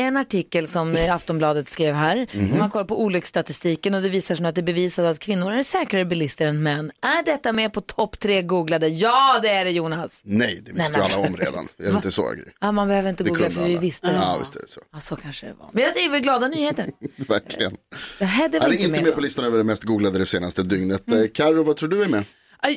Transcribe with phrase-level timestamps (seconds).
[0.00, 2.26] En artikel som Aftonbladet skrev här.
[2.58, 5.62] Man kollar på olycksstatistiken och det visar sig att det är bevisat att kvinnor är
[5.62, 6.92] säkrare bilister än män.
[7.02, 8.88] Är detta med på topp tre googlade?
[8.88, 10.20] Ja, det är det Jonas.
[10.24, 11.68] Nej, det visste ju alla om redan.
[11.78, 12.34] Är det inte så?
[12.60, 14.12] Ja, man behöver inte Det googla för vi visste det.
[14.12, 14.80] Ja, visst är det så.
[14.92, 15.68] Ja, så kanske det var.
[15.72, 16.90] Men det är väl glada nyheter.
[17.16, 17.76] Verkligen.
[18.18, 20.18] Det här är Är väl det inte med, med på listan över det mest googlade
[20.18, 21.08] det senaste dygnet.
[21.08, 21.28] Mm.
[21.34, 22.24] Karo, vad tror du är med?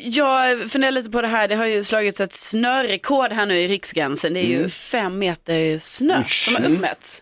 [0.01, 3.67] Jag funderar lite på det här, det har ju slagits ett snörekord här nu i
[3.67, 4.33] Riksgränsen.
[4.33, 7.21] Det är ju fem meter snö som har uppmätts.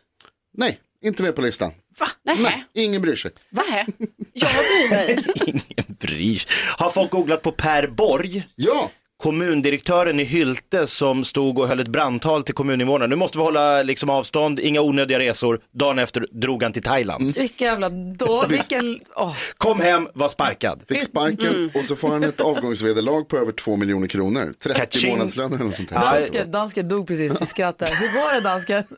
[0.58, 1.72] Nej, inte med på listan.
[2.00, 2.08] Va?
[2.26, 2.42] Nähä?
[2.42, 3.32] Nej, ingen bryr sig.
[3.50, 3.86] Nähä?
[4.34, 5.24] Jag bryr mig.
[5.46, 6.52] Ingen bryr sig.
[6.78, 8.48] Har folk googlat på Per Borg?
[8.56, 8.92] Ja,
[9.22, 13.08] Kommundirektören i Hylte som stod och höll ett brandtal till kommuninvånarna.
[13.08, 15.60] Nu måste vi hålla liksom avstånd, inga onödiga resor.
[15.74, 17.36] Dagen efter drog han till Thailand.
[17.36, 19.36] Vilken jävla då, vilken, åh.
[19.58, 20.82] Kom hem, var sparkad.
[20.88, 24.54] fick sparken och så får han ett avgångsvederlag på över 2 miljoner kronor.
[24.64, 25.12] 30 Kaching.
[25.12, 26.06] månadslöner eller något sånt här.
[26.06, 27.88] Ja, Dansken, dansken dog precis i skratt där.
[27.88, 28.84] Hur var det dansken?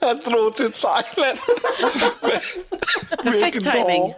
[0.00, 1.38] Han drog till Thailand.
[3.22, 4.14] Perfekt timing.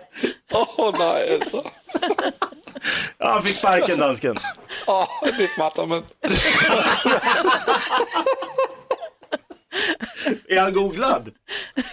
[0.53, 1.71] Åh nej alltså.
[3.19, 4.37] Ja, han fick sparken dansken.
[4.87, 6.03] Åh, det fattar man.
[10.49, 11.31] Är han googlad?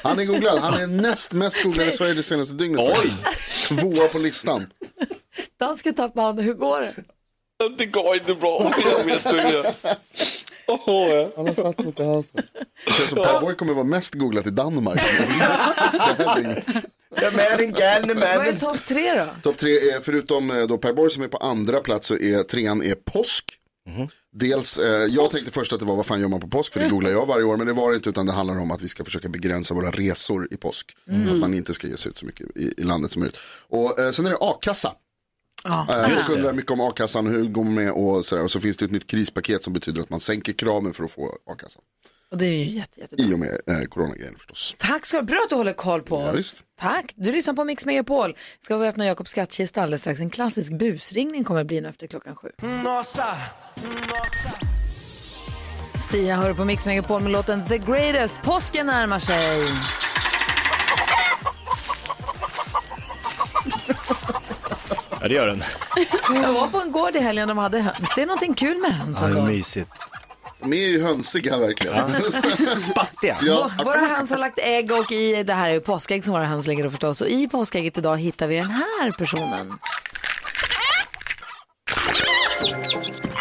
[0.04, 2.98] Han är googlad, han är näst mest googlad i Sverige det senaste dygnet.
[3.00, 3.12] Oj.
[3.68, 4.68] Tvåa på listan.
[5.60, 6.94] Dansken tappade handen, hur går det?
[7.78, 8.74] Det går inte bra.
[8.86, 9.74] Jag vet inte.
[10.70, 10.80] Åh,
[11.16, 11.30] ja.
[11.36, 12.42] Han har satt mot i halsen.
[12.86, 15.02] Det känns som Per Borg kommer vara mest googlat i Danmark.
[17.16, 19.26] Är galne Vad är topp tre då?
[19.44, 22.44] Topp tre är, förutom eh, då Per Borg som är på andra plats, så är
[22.44, 23.46] trean är påsk.
[24.32, 26.80] Dels, eh, jag tänkte först att det var vad fan gör man på påsk, för
[26.80, 28.82] det googlar jag varje år, men det var det inte, utan det handlar om att
[28.82, 30.98] vi ska försöka begränsa våra resor i påsk.
[31.32, 33.38] Att man inte ska ge sig ut så mycket i, i landet som möjligt.
[33.70, 34.94] Och eh, sen är det a-kassa.
[35.66, 38.44] Eh, Folk undrar mycket om a-kassan, hur går man med och sådär.
[38.44, 41.12] Och så finns det ett nytt krispaket som betyder att man sänker kraven för att
[41.12, 41.82] få a-kassan.
[42.32, 43.26] Och det är ju jätte, jättebra.
[43.26, 44.76] I och med eh, coronagrejen förstås.
[44.80, 46.40] Tack ska du Bra att du håller koll på Ja, oss.
[46.40, 46.64] visst.
[46.80, 47.14] Tack.
[47.16, 48.36] Du lyssnar på Mix Megapol.
[48.60, 50.20] Ska vi öppna Jakobs skattkista alldeles strax.
[50.20, 52.50] En klassisk busringning kommer att bli nu efter klockan sju.
[55.96, 58.42] Sia hör på Mix Megapol med låten The Greatest.
[58.44, 59.66] Påsken närmar sig.
[65.22, 65.64] Ja, det gör den.
[66.44, 68.14] Jag var på en gård i helgen och de hade höns.
[68.16, 69.18] Det är någonting kul med höns.
[69.22, 69.90] Ja, det är mysigt.
[70.62, 72.22] De är ju hönsiga verkligen.
[72.78, 73.38] Spattiga.
[73.42, 73.72] ja.
[73.84, 76.68] Våra höns har lagt ägg och i, det här är ju påskägg som våra höns
[76.68, 77.22] lägger då förstås.
[77.22, 79.74] Och i påskägget idag hittar vi den här personen.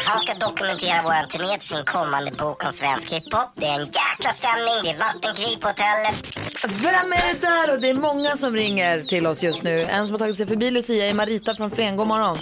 [0.05, 3.49] Han ska dokumentera våran turné till sin kommande bok om svensk hiphop.
[3.55, 6.38] Det är en jäkla stämning, det är vattenkrig på hotellet.
[6.83, 7.75] Vem är det där?
[7.75, 9.83] Och det är många som ringer till oss just nu.
[9.83, 11.97] En som har tagit sig förbi Lucia är Marita från Flen.
[11.97, 12.39] God morgon.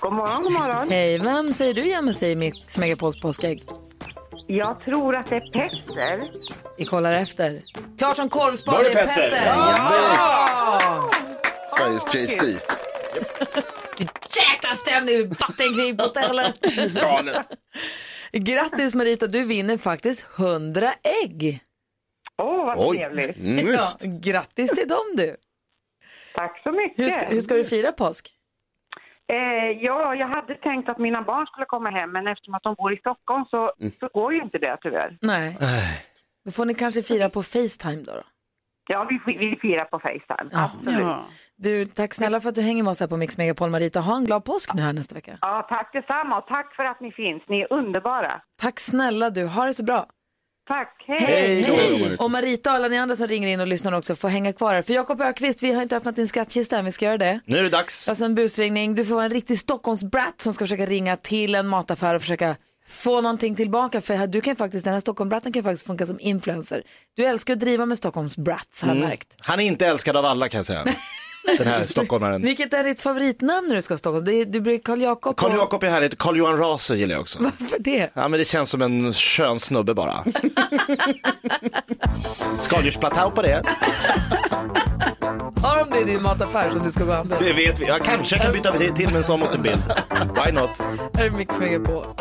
[0.00, 0.90] God morgon, god morgon.
[0.90, 3.62] Hej, vem säger du gömmer sig i Mix Megapols påskägg?
[4.46, 6.30] Jag tror att det är Petter.
[6.78, 7.60] Vi kollar efter.
[7.98, 9.30] Klart som korvspad, det är Petter?
[9.30, 9.46] Petter.
[9.46, 11.10] Ja,
[11.78, 12.46] Sveriges Jay-Z.
[14.36, 16.54] Jäkla stämning, vattenkrig på hotellet.
[17.02, 17.46] Galet.
[18.32, 21.60] Grattis Marita, du vinner faktiskt 100 ägg.
[22.42, 22.96] Åh, vad Oj.
[22.96, 23.36] trevligt.
[23.36, 23.80] Mm, Ja,
[24.22, 25.36] grattis till dem du.
[26.34, 27.04] Tack så mycket.
[27.04, 28.30] Hur ska, hur ska du fira påsk?
[29.32, 32.74] Eh, ja, jag hade tänkt att mina barn skulle komma hem, men eftersom att de
[32.74, 35.18] bor i Stockholm så, så går ju inte det tyvärr.
[35.20, 35.56] Nej.
[36.44, 38.12] Då får ni kanske fira på Facetime då.
[38.12, 38.22] då.
[38.88, 40.50] Ja, vi, vi firar på Facetime.
[40.52, 40.70] Ja.
[40.78, 41.00] Absolut.
[41.00, 41.06] Ja.
[41.06, 41.24] Ja.
[41.56, 44.00] Du, tack snälla för att du hänger med oss här på Mix Megapol Marita.
[44.00, 45.38] Ha en glad påsk nu här nästa vecka.
[45.68, 47.42] tack detsamma och tack för att ni finns.
[47.48, 48.40] Ni är underbara.
[48.62, 50.06] Tack snälla du, ha det så bra.
[50.68, 51.18] Tack, hej.
[51.20, 52.00] Hej, hej.
[52.00, 52.24] Marita.
[52.24, 54.74] Och Marita och alla ni andra som ringer in och lyssnar också får hänga kvar
[54.74, 54.82] här.
[54.82, 57.40] För Jakob Ökvist, vi har inte öppnat din skattkista än, vi ska göra det.
[57.46, 58.08] Nu är det dags.
[58.08, 58.94] Alltså en busringning.
[58.94, 62.56] Du får vara en riktig Stockholmsbrat som ska försöka ringa till en mataffär och försöka
[62.88, 64.00] få någonting tillbaka.
[64.00, 66.82] För här- du kan faktiskt, den här Stockholmsbratten kan faktiskt funka som influencer.
[67.16, 69.28] Du älskar att driva med Stockholmsbrats har jag märkt.
[69.40, 70.84] Han är inte älskad av alla kan jag säga.
[71.58, 72.42] Den här stockholmaren.
[72.42, 74.24] Vilket är ditt favoritnamn när du ska till Stockholm?
[74.24, 75.36] Du, du blir Karl Jakob.
[75.36, 77.38] Karl Jakob är härligt, Karl Johan Raser gillar jag också.
[77.42, 78.10] Varför det?
[78.14, 80.14] Ja men det känns som en skön snubbe bara.
[82.60, 83.62] Skaldjursplatå på det.
[85.62, 87.36] Har de det i din mataffär som du ska gå och handla?
[87.40, 87.86] Det vet vi.
[87.86, 89.82] Ja, kanske jag kan byta till med en sån mot en bild.
[90.34, 90.80] Why not?
[91.14, 92.16] Här är Mix på.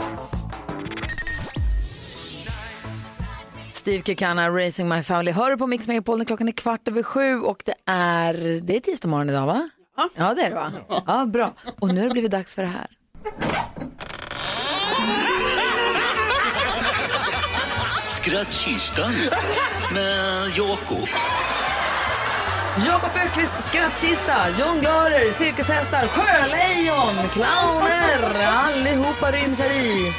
[3.84, 5.32] Steve Kekana, Racing My Family.
[5.32, 8.76] Hör du på Mix Megapol när klockan är kvart över sju och det är, det
[8.76, 9.70] är tisdag morgon idag va?
[9.98, 10.10] Ja.
[10.16, 10.72] ja, det är det va?
[11.08, 11.54] Ja, bra.
[11.80, 12.88] Och nu har det blivit dags för det här.
[18.08, 19.12] Skrattkistan
[19.94, 21.10] med Jakob.
[22.88, 30.14] Jakob Öqvist skrattkista, jonglörer, cirkushästar, sjölejon, clowner, allihopa ryms här i.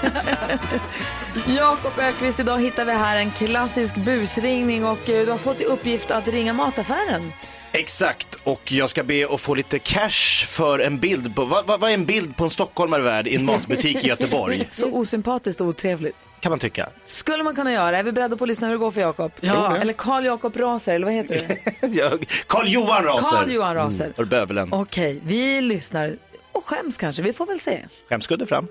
[1.56, 5.64] Jakob Öqvist, idag hittar vi här en klassisk busringning och eh, du har fått i
[5.64, 7.32] uppgift att ringa mataffären.
[7.72, 11.80] Exakt, och jag ska be att få lite cash för en bild på, vad, vad
[11.80, 14.66] vad är en bild på en stockholmare värd i en matbutik i Göteborg?
[14.68, 16.16] Så osympatiskt och otrevligt.
[16.40, 16.88] Kan man tycka.
[17.04, 17.98] Skulle man kunna göra.
[17.98, 19.32] Är vi beredda på att lyssna hur det går för Jakob?
[19.40, 19.76] Ja.
[19.76, 21.34] Eller Karl Jakob Raser, eller vad heter
[21.80, 21.88] du?
[22.00, 22.10] Ja,
[22.46, 23.36] Karl-Johan Raser.
[23.36, 24.12] Karl Johan Raser.
[24.16, 24.72] Du bövelen?
[24.72, 26.16] Okej, vi lyssnar
[26.52, 27.22] och skäms kanske.
[27.22, 27.78] Vi får väl se.
[28.08, 28.66] Skämskudde fram.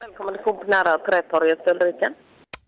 [0.00, 2.12] Välkommen till Coop nära Trätorget Ulrika.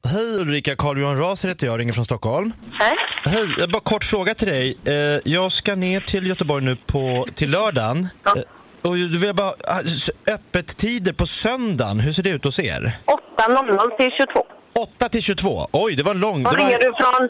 [0.08, 2.52] Hej Ulrika, Carl-Johan Raser heter jag, ringer från Stockholm.
[2.72, 2.96] Hej.
[3.24, 4.78] Hej, jag bara kort fråga till dig.
[4.84, 8.08] Eh, Jag ska ner till Göteborg nu på, till lördagen.
[8.24, 8.34] Ja.
[8.36, 8.42] Eh,
[8.90, 9.80] Och du vill bara, ah,
[10.34, 12.98] öppettider på söndagen, hur ser det ut hos er?
[13.38, 14.46] 8.00 till 22.
[14.74, 16.42] 8 till 22, oj det var en lång.
[16.42, 17.28] Var var, ringer du från?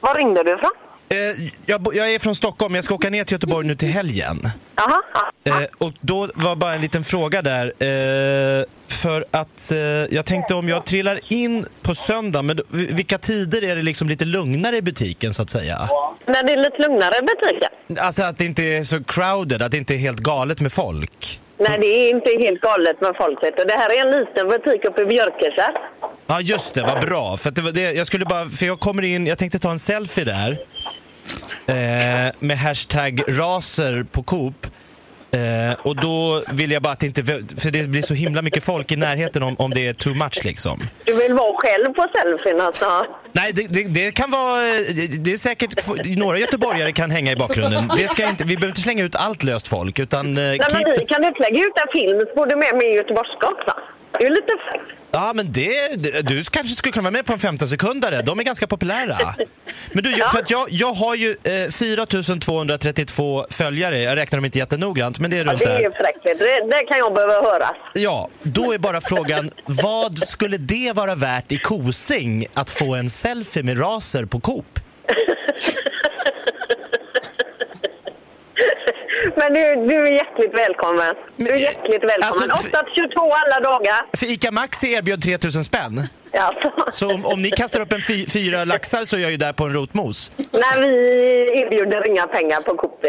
[0.00, 0.70] Var ringde du ifrån?
[1.08, 1.16] Eh,
[1.66, 4.48] jag, jag är från Stockholm, jag ska åka ner till Göteborg nu till helgen.
[4.76, 5.02] Jaha.
[5.42, 5.62] ja.
[5.62, 7.66] Eh, och då var bara en liten fråga där.
[7.66, 9.78] Eh, för att eh,
[10.14, 14.24] jag tänkte om jag trillar in på söndag, men vilka tider är det liksom lite
[14.24, 15.88] lugnare i butiken så att säga?
[16.26, 17.70] När det är lite lugnare i butiken?
[17.98, 21.40] Alltså att det inte är så crowded, att det inte är helt galet med folk.
[21.58, 23.40] Nej, det är inte helt galet med folk.
[23.40, 25.72] Det här är en liten butik uppe i Björkeskär.
[26.26, 27.36] Ja just det, vad bra.
[27.36, 29.78] För, det var det, jag skulle bara, för jag kommer in, jag tänkte ta en
[29.78, 30.58] selfie där.
[31.66, 34.66] Eh, med hashtag raser på Coop.
[35.30, 38.64] Eh, och då vill jag bara att det inte, för det blir så himla mycket
[38.64, 40.80] folk i närheten om, om det är too much liksom.
[41.04, 43.06] Du vill vara själv på selfien alltså?
[43.32, 44.60] Nej, det, det, det kan vara,
[45.18, 45.86] det är säkert,
[46.16, 47.90] några göteborgare kan hänga i bakgrunden.
[47.96, 50.82] Det ska inte, vi behöver inte slänga ut allt löst folk utan eh, Nej, men
[50.98, 53.74] vi kan inte lägga ut en film så får du med mig i göteborgska också.
[54.12, 55.03] Det är ju lite fräckt.
[55.14, 55.96] Ja, men det,
[56.28, 58.22] du kanske skulle kunna vara med på en 15 sekundare.
[58.22, 59.34] De är ganska populära.
[59.92, 64.00] Men du, jag- för att jag, jag har ju eh, 4232 följare.
[64.02, 65.98] Jag räknar dem inte jättenoggrant, men det är Ja, runt det är ju där.
[66.24, 66.34] du.
[66.38, 67.66] Det, det kan jag behöva höra.
[67.94, 73.10] Ja, då är bara frågan, vad skulle det vara värt i Kosing att få en
[73.10, 74.78] selfie med raser på Coop?
[79.36, 81.14] Men du, du är hjärtligt välkommen.
[81.36, 82.50] Du är Men, hjärtligt välkommen.
[82.50, 84.16] alltså, 8 till 22 alla dagar.
[84.16, 86.08] För ICA Maxi erbjöd 3000 spänn.
[86.32, 86.54] Ja.
[86.90, 89.52] Så om, om ni kastar upp en fy, fyra laxar så är jag ju där
[89.52, 90.32] på en rotmos.
[90.36, 93.00] Nej, vi erbjuder inga pengar på Coop.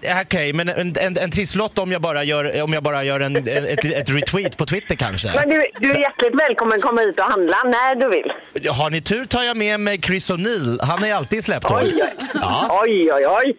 [0.00, 3.20] Ja, Okej, men en, en, en trisslott om jag bara gör, om jag bara gör
[3.20, 5.28] en, ett, ett retweet på Twitter kanske?
[5.34, 8.32] Men du, du är hjärtligt välkommen komma hit och handla när du vill.
[8.70, 10.82] Har ni tur tar jag med mig Chris O'Neill.
[10.82, 11.78] Han är alltid i släptåg.
[11.82, 12.12] Oj, oj.
[12.34, 13.56] Ja, Oj, oj, oj.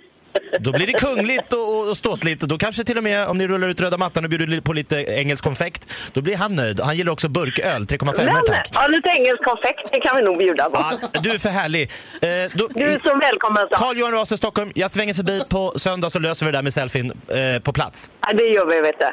[0.59, 2.41] Då blir det kungligt och, och- ståtligt.
[2.41, 4.95] Då kanske till och med om ni rullar ut röda mattan och bjuder på lite
[4.95, 6.79] engelsk konfekt, då blir han nöjd.
[6.79, 8.69] Han gillar också burköl, 3,5 Men, tack.
[8.73, 10.85] ja, lite engelsk konfekt, det kan vi nog bjuda på.
[11.13, 11.91] Ja, du är för härlig.
[12.21, 13.67] Eh, då, Du är så välkommen.
[13.71, 14.71] Carl-Johan Raser, Stockholm.
[14.75, 18.11] Jag svänger förbi på söndag så löser vi det där med selfien eh, på plats.
[18.21, 19.05] Ja, det gör vi, vet du.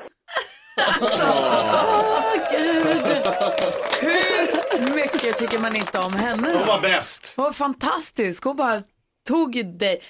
[4.79, 6.49] Hur mycket tycker man inte om henne?
[6.59, 7.33] Hon var bäst.
[7.37, 8.45] Hon var fantastisk.
[8.45, 8.83] Hon bara
[9.27, 10.01] tog ju dig.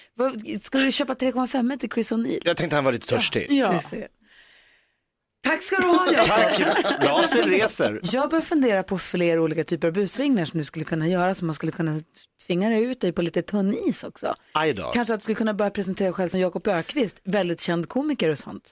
[0.63, 2.41] Ska du köpa 3,5 till Chris O'Neill?
[2.45, 3.47] Jag tänkte han var lite törstig.
[3.49, 4.09] Du ser.
[5.45, 6.27] Tack ska du ha Jakob.
[6.27, 8.01] Tack, reser.
[8.03, 11.47] Jag börjar fundera på fler olika typer av busringningar som du skulle kunna göra som
[11.47, 12.01] man skulle kunna
[12.47, 14.35] tvinga dig ut dig på lite tunn is också.
[14.95, 18.29] Kanske att du skulle kunna börja presentera dig själv som Jakob Ökvist, väldigt känd komiker
[18.29, 18.71] och sånt.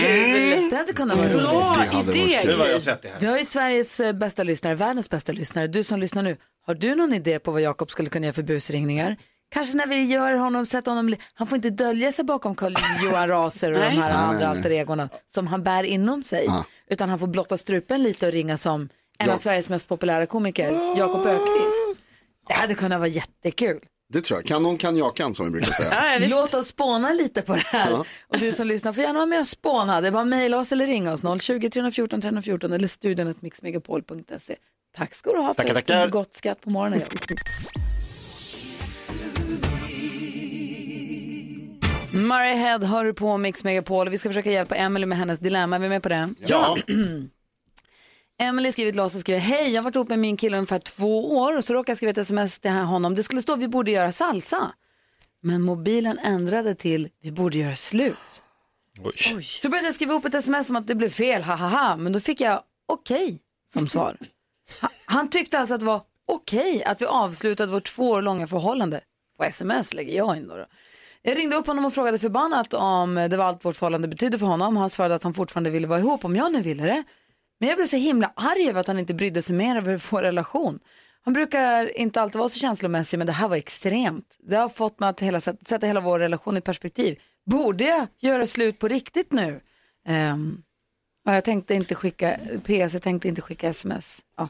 [0.00, 0.70] Kul!
[0.70, 1.42] Det hade kunnat vara roligt.
[1.42, 2.38] Bra idé.
[2.42, 2.50] kul.
[2.50, 3.20] Nu var jag svettig här.
[3.20, 5.66] Vi har ju Sveriges bästa lyssnare, världens bästa lyssnare.
[5.66, 6.36] Du som lyssnar nu,
[6.66, 9.16] har du någon idé på vad Jakob skulle kunna göra för busringningar?
[9.48, 13.72] Kanske när vi gör honom, sätter honom, han får inte dölja sig bakom Carl-Johan Raser
[13.72, 13.96] och de Nej.
[13.96, 16.48] här andra alter egorna som han bär inom sig.
[16.90, 18.88] Utan han får blotta strupen lite och ringa som
[19.18, 19.38] en av Ja.
[19.38, 22.02] Sveriges mest populära komiker, Jakob Ökvist.
[22.48, 23.80] Det hade kunnat vara jättekul.
[24.12, 24.46] Det tror jag.
[24.46, 25.88] Kanon kanjakan som vi brukar säga.
[25.92, 26.26] Ja, ja.
[26.30, 27.92] Låt oss spåna lite på det här.
[28.28, 30.00] Och du som lyssnar får gärna vara med och spåna.
[30.00, 34.56] Det är bara mejla oss eller ringa oss 020 314 314 eller studion mixmegapol.se.
[34.96, 36.08] Tack ska du ha för Tackar, ett tackar.
[36.08, 37.00] gott skratt på morgonen.
[42.26, 45.76] Murray Head hör du på Mix Megapol vi ska försöka hjälpa Emily med hennes dilemma.
[45.76, 46.34] Är vi med på det?
[46.46, 46.76] Ja.
[48.38, 50.78] Emily skriver till oss och skriver Hej, jag har varit ihop med min kille ungefär
[50.78, 53.14] två år och så råkade jag skriva ett sms till honom.
[53.14, 54.72] Det skulle stå vi borde göra salsa.
[55.42, 58.16] Men mobilen ändrade till vi borde göra slut.
[59.04, 59.42] Oj.
[59.42, 61.96] Så började jag skriva upp ett sms om att det blev fel, ha ha ha.
[61.96, 63.40] Men då fick jag okej
[63.72, 64.16] som svar.
[64.80, 68.46] Ha, Han tyckte alltså att det var okej att vi avslutade vårt två år långa
[68.46, 69.00] förhållande.
[69.38, 70.56] På sms lägger jag in då.
[70.56, 70.66] då.
[71.28, 74.46] Jag ringde upp honom och frågade förbannat om det var allt vårt förhållande betydde för
[74.46, 74.76] honom.
[74.76, 77.04] Han svarade att han fortfarande ville vara ihop om jag nu ville det.
[77.60, 80.22] Men jag blev så himla arg över att han inte brydde sig mer över vår
[80.22, 80.78] relation.
[81.22, 84.36] Han brukar inte alltid vara så känslomässig men det här var extremt.
[84.38, 87.20] Det har fått mig att hela, sätta hela vår relation i perspektiv.
[87.46, 89.60] Borde jag göra slut på riktigt nu?
[90.08, 90.62] Um,
[91.24, 94.20] ja, jag tänkte inte skicka PS, jag tänkte inte skicka sms.
[94.36, 94.48] Ja.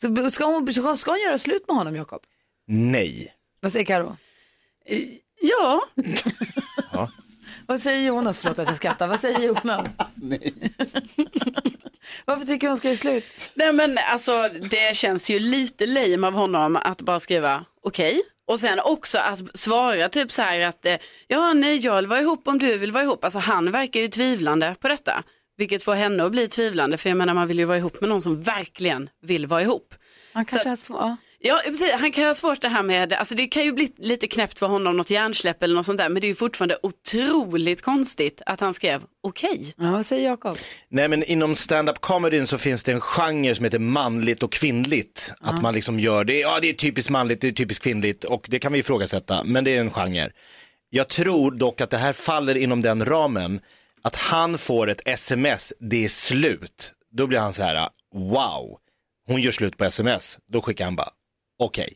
[0.00, 2.22] Så ska hon, ska, ska hon göra slut med honom Jakob?
[2.66, 3.34] Nej.
[3.60, 4.16] Vad säger Karo?
[5.42, 5.82] Ja.
[6.92, 7.08] ja.
[7.66, 8.40] Vad säger Jonas?
[8.40, 9.08] Förlåt att jag skrattar.
[9.08, 9.96] Vad säger Jonas?
[10.14, 10.52] Nej.
[12.24, 13.42] Varför tycker du hon ska göra slut?
[13.54, 18.10] Nej men alltså det känns ju lite lame av honom att bara skriva okej.
[18.10, 18.22] Okay.
[18.46, 20.96] Och sen också att svara typ så här att eh,
[21.26, 23.24] ja nej jag vill vara ihop om du vill vara ihop.
[23.24, 25.22] Alltså han verkar ju tvivlande på detta.
[25.56, 28.08] Vilket får henne att bli tvivlande för jag menar man vill ju vara ihop med
[28.08, 29.94] någon som verkligen vill vara ihop.
[30.32, 31.00] Han kanske har svårt.
[31.00, 31.92] Ja, precis.
[31.92, 34.58] Han kan ju ha svårt det här med, alltså det kan ju bli lite knäppt
[34.58, 38.42] för honom, något hjärnsläpp eller något sånt där, men det är ju fortfarande otroligt konstigt
[38.46, 39.50] att han skrev okej.
[39.50, 39.72] Okay.
[39.76, 40.58] Ja, vad säger Jakob?
[40.88, 45.32] Nej men inom stand-up comedyn så finns det en genre som heter manligt och kvinnligt.
[45.40, 45.48] Ja.
[45.48, 48.46] Att man liksom gör det, ja det är typiskt manligt, det är typiskt kvinnligt och
[48.48, 50.30] det kan vi ifrågasätta, men det är en genre.
[50.90, 53.60] Jag tror dock att det här faller inom den ramen,
[54.02, 56.92] att han får ett sms, det är slut.
[57.16, 58.78] Då blir han så här, wow,
[59.26, 60.38] hon gör slut på sms.
[60.52, 61.10] Då skickar han bara,
[61.64, 61.82] okej.
[61.82, 61.94] Okay.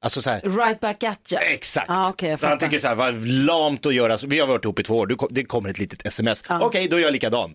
[0.00, 1.42] Alltså så här, right back at you.
[1.42, 1.90] Exakt.
[1.90, 4.78] Ah, okay, jag han tycker så här, vad lamt att göra, vi har varit ihop
[4.78, 6.44] i två år, det kommer ett litet sms.
[6.46, 6.56] Ah.
[6.56, 7.54] Okej, okay, då gör jag likadan.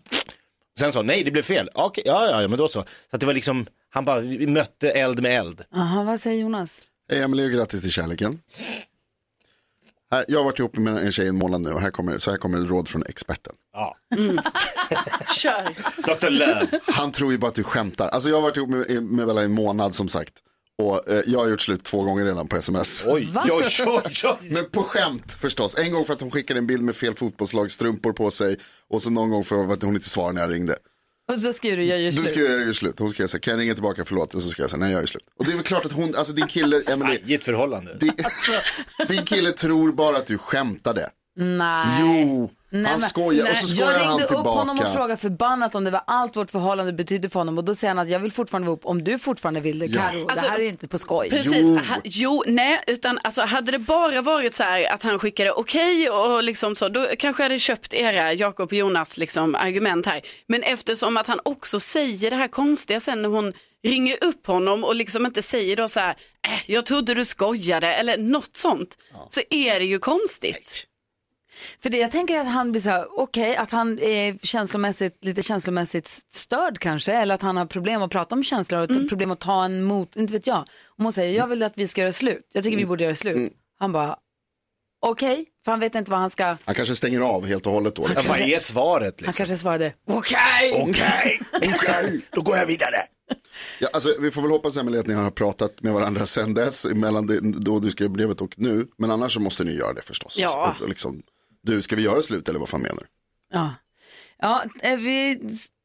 [0.80, 1.70] Sen så, nej det blev fel.
[1.74, 2.82] Okej, okay, ja, ja, men då så.
[3.10, 5.64] Så att det var liksom, han bara mötte eld med eld.
[5.76, 6.82] Aha, vad säger Jonas?
[7.12, 8.40] Hej Emelie och grattis till kärleken.
[10.12, 12.32] Här, jag har varit ihop med en tjej en månad nu och här kommer, så
[12.32, 13.54] här kommer ett råd från experten.
[13.74, 13.98] Ja.
[14.16, 14.40] Mm.
[15.36, 15.76] Kör.
[15.98, 16.30] Dr.
[16.30, 16.68] Löv.
[16.88, 18.08] Han tror ju bara att du skämtar.
[18.08, 20.34] Alltså jag har varit ihop med, med Bella en månad som sagt.
[20.80, 23.06] Och eh, jag har gjort slut två gånger redan på sms.
[23.08, 24.38] Oj, oj, oj, oj.
[24.50, 25.78] Men på skämt förstås.
[25.78, 28.58] En gång för att hon skickade en bild med fel fotbollslagsstrumpor på sig.
[28.90, 30.76] Och så någon gång för att hon inte svarade när jag ringde.
[31.34, 32.24] Och så skriver du jag gör slut.
[32.24, 33.00] Då skriver jag gör slut.
[33.00, 34.34] Hon skrev så här, kan jag ringa tillbaka förlåt?
[34.36, 35.24] Och så skrev jag så här, nej jag gör slut.
[35.40, 37.98] Och det är väl klart att hon, alltså din kille, Svajigt förhållande.
[38.00, 38.14] Din,
[39.08, 41.10] din kille tror bara att du skämtade.
[41.42, 41.86] Nej.
[42.02, 43.56] Jo, Nej, han skojar och nej.
[43.56, 44.50] så skojar Jag han ringde upp tillbaka.
[44.50, 47.76] honom och frågade förbannat om det var allt vårt förhållande betydde för honom och då
[47.76, 49.86] säger han att jag vill fortfarande vara ihop om du fortfarande vill det.
[49.86, 50.02] Ja.
[50.02, 51.30] Karo, Alltså, det här är inte på skoj.
[51.30, 51.76] Precis, Jo.
[51.76, 56.10] ha, jo, nej, utan alltså hade det bara varit så här att han skickade okej
[56.10, 60.22] och liksom så, då kanske jag hade köpt era Jakob och Jonas liksom argument här.
[60.48, 63.54] Men eftersom att han också säger det här konstiga sen när hon
[63.88, 66.16] ringer upp honom och liksom inte säger då så här,
[66.48, 68.98] äh, jag trodde du skojade eller något sånt,
[69.30, 70.86] så är det ju konstigt.
[71.80, 75.42] För det jag tänker att han blir så här, okej, att han är känslomässigt, lite
[75.42, 79.32] känslomässigt störd kanske, eller att han har problem att prata om känslor och ett problem
[79.32, 80.66] att ta en mot, inte vet jag.
[80.98, 83.16] Om hon säger, jag vill att vi ska göra slut, jag tycker vi borde göra
[83.16, 83.54] slut.
[83.80, 84.18] Han bara,
[85.02, 87.96] okej, för han vet inte vad han ska, Han kanske stänger av helt och hållet
[87.96, 88.08] då.
[88.08, 88.30] Liksom.
[88.30, 89.34] vad är svaret han liksom?
[89.34, 90.74] kanske svarade, okej.
[90.74, 92.98] Okej, okej, då går jag vidare.
[93.80, 96.86] Ja, alltså, vi får väl hoppas Emelie att ni har pratat med varandra sen dess,
[96.86, 98.88] mellan det, då du skrev brevet och nu.
[98.98, 100.38] Men annars så måste ni göra det förstås.
[100.40, 100.76] Ja.
[100.76, 101.24] Och, och liksom,
[101.64, 103.06] du, ska vi göra slut eller vad fan menar du?
[103.52, 103.74] Ja,
[104.38, 105.40] ja eh, vi,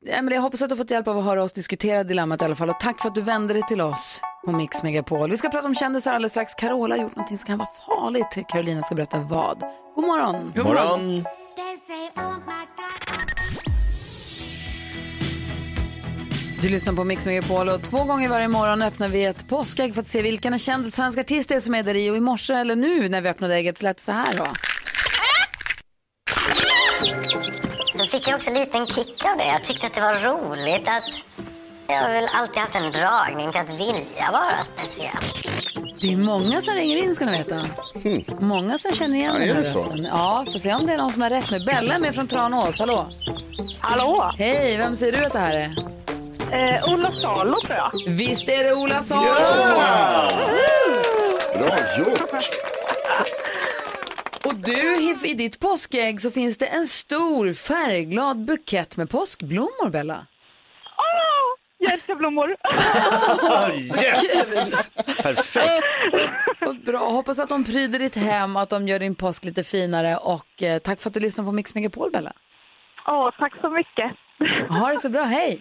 [0.07, 2.45] Emelie, jag hoppas att du har fått hjälp av att höra oss diskutera dilemmat i
[2.45, 5.31] alla fall och tack för att du vände dig till oss på Mix Megapol.
[5.31, 6.55] Vi ska prata om kändisar alldeles strax.
[6.55, 8.47] Carola har gjort någonting som kan vara farligt.
[8.49, 9.61] Carolina ska berätta vad.
[9.95, 10.53] God morgon.
[10.57, 11.25] God morgon.
[16.63, 20.01] Du lyssnar på Mix Megapol och två gånger varje morgon öppnar vi ett påskägg för
[20.03, 22.11] att se vilken en känd svensk artist det är som är där i.
[22.11, 24.47] Och i morse, eller nu när vi öppnade ägget, så lät det så här då.
[28.25, 29.47] Fick jag också en liten kick av det.
[29.47, 31.05] Jag tyckte att det var roligt att
[31.89, 35.11] jag har väl alltid haft en dragning till att vilja vara speciell.
[36.01, 37.65] Det är många som ringer in ska ni veta.
[38.41, 40.05] Många som känner igen Ja, den är här rösten.
[40.05, 41.61] Ja, får se om det är någon som har rätt nu.
[41.61, 43.07] Bella är med från Tranås, hallå.
[43.81, 44.31] Hallå?
[44.39, 45.75] Hej, vem säger du att det här är?
[46.53, 47.91] Eh, Ola Salo tror jag.
[48.13, 49.23] Visst är det Ola Salo!
[51.59, 52.74] Bra gjort!
[54.45, 60.27] Och du, i- ditt påskägg så finns det en stor färgglad bukett med påskblommor, Bella.
[60.99, 62.57] Åh, jag älskar blommor.
[63.73, 64.91] Yes!
[65.23, 65.85] Perfekt.
[66.67, 70.17] Och bra, hoppas att de pryder ditt hem, att de gör din påsk lite finare
[70.17, 72.33] och eh, tack för att du lyssnar på Mix Megapol, Bella.
[73.07, 74.13] Åh, tack så mycket.
[74.79, 75.61] Ha det så bra, hej!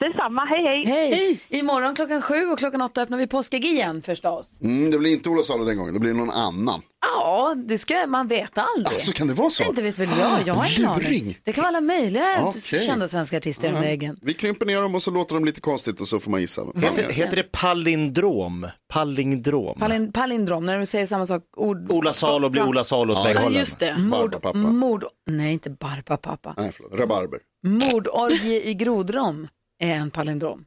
[0.00, 0.84] Detsamma, hej hej.
[1.10, 1.40] Hej!
[1.48, 4.46] Imorgon klockan sju och klockan åtta öppnar vi påskägg igen förstås.
[4.62, 6.80] Mm, det blir inte Ola Salo den gången, det blir någon annan.
[7.00, 8.94] Ja, det ska man veta aldrig.
[8.94, 9.64] Alltså kan det vara så?
[9.64, 11.38] Inte vet väl jag, jag har ingen aning.
[11.44, 12.80] Det kan vara alla möjliga Okej.
[12.86, 13.88] kända svenska artister i den Ja.
[13.88, 14.18] vägen.
[14.22, 16.62] Vi krymper ner dem och så låter de lite konstigt och så får man gissa.
[16.74, 18.66] Heter, heter det palindrom?
[18.92, 19.78] Palindrom?
[19.78, 21.42] Palin, palindrom, när du säger samma sak.
[21.56, 23.66] Ord, Ola Salo blir Ola Salo åt bägge hållen.
[23.98, 24.58] Mord, Barbapapa.
[24.58, 26.54] mord, nej inte Barbapapa.
[26.56, 26.94] Nej, förlåt.
[26.94, 27.40] Rabarber.
[27.66, 30.64] Mordorgie i grodrom är en palindrom.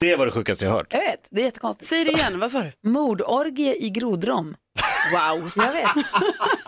[0.00, 0.86] Det var det sjukaste jag hört.
[0.92, 1.88] Jag vet, det är jättekonstigt.
[1.88, 2.72] Säg det igen, vad sa du?
[2.90, 4.56] Mordorgie i grodrom.
[5.12, 5.52] Wow.
[5.56, 5.90] Jag vet.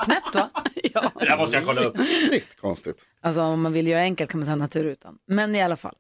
[0.05, 0.51] Knäppt va?
[0.95, 1.13] ja.
[1.19, 1.97] Det där måste jag kolla upp.
[2.31, 2.97] Riktigt konstigt.
[3.23, 5.15] Alltså om man vill göra enkelt kan man säga naturutan.
[5.29, 5.95] Men i alla fall.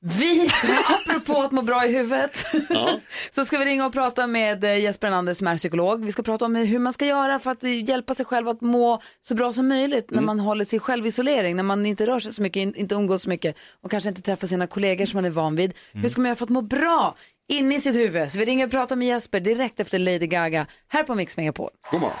[0.00, 0.48] Vi,
[1.08, 2.44] apropå att må bra i huvudet,
[3.34, 6.04] så ska vi ringa och prata med eh, Jesper Enander som är psykolog.
[6.04, 9.00] Vi ska prata om hur man ska göra för att hjälpa sig själv att må
[9.20, 12.32] så bra som möjligt när man håller sig i självisolering, när man inte rör sig
[12.34, 15.24] så mycket, in- inte umgås så mycket och kanske inte träffar sina kollegor som man
[15.24, 15.74] är van vid.
[15.92, 17.16] Hur ska man göra för att må bra
[17.48, 18.30] inne i sitt huvud?
[18.32, 21.70] Så vi ringer och pratar med Jesper direkt efter Lady Gaga här på Mix Megapol.
[21.90, 22.16] God morgon.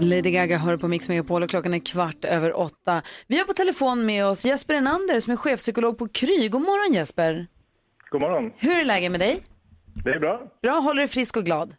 [0.00, 3.02] Lady Gaga hör på Mix Megapol och klockan är kvart över åtta.
[3.26, 6.48] Vi har på telefon med oss Jesper Enander som är chefpsykolog på Kry.
[6.48, 7.46] God morgon Jesper.
[8.10, 8.52] God morgon.
[8.56, 9.40] Hur är läget med dig?
[10.04, 10.40] Det är bra.
[10.62, 11.74] Bra, håller du frisk och glad?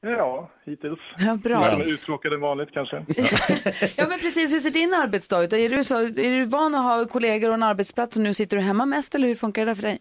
[0.00, 0.98] Ja, hittills.
[1.18, 1.60] Ja, bra.
[1.60, 2.96] Men uttråkad än vanligt kanske.
[3.96, 5.52] Ja men precis, hur ser din arbetsdag ut?
[5.52, 8.56] Är du, så, är du van att ha kollegor och en arbetsplats och nu sitter
[8.56, 9.98] du hemma mest eller hur funkar det där för dig?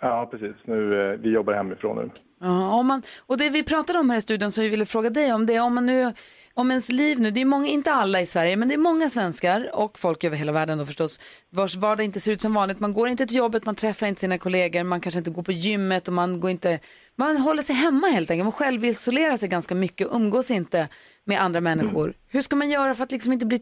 [0.00, 0.56] Ja, precis.
[0.64, 2.10] Nu, eh, vi jobbar hemifrån nu.
[2.40, 5.10] Ja, om man, och det vi pratade om här i studion som vi ville fråga
[5.10, 6.12] dig om det är om man nu,
[6.54, 9.08] om ens liv nu, det är många, inte alla i Sverige, men det är många
[9.08, 12.80] svenskar och folk över hela världen då förstås, vars vardag inte ser ut som vanligt.
[12.80, 15.52] Man går inte till jobbet, man träffar inte sina kollegor, man kanske inte går på
[15.52, 16.78] gymmet och man går inte,
[17.16, 20.88] man håller sig hemma helt enkelt, man själv isolerar sig ganska mycket, umgås inte
[21.24, 22.14] med andra människor.
[22.28, 23.60] Hur ska man göra för att liksom inte bli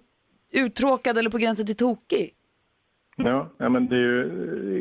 [0.53, 2.31] uttråkad eller på gränsen till tokig?
[3.17, 4.21] Ja, ja, men det är ju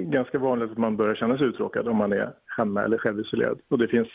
[0.01, 3.59] eh, ganska vanligt att man börjar känna sig uttråkad om man är hemma eller självisolerad.
[3.69, 4.07] Och det finns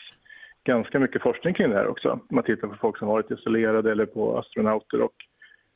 [0.64, 2.20] ganska mycket forskning kring det här också.
[2.30, 5.14] Man tittar på folk som varit isolerade eller på astronauter och